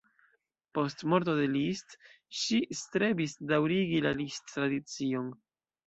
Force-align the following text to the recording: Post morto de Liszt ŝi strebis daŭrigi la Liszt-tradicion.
Post 0.77 1.03
morto 1.13 1.35
de 1.41 1.43
Liszt 1.51 1.95
ŝi 2.41 2.61
strebis 2.83 3.39
daŭrigi 3.55 4.05
la 4.11 4.19
Liszt-tradicion. 4.25 5.35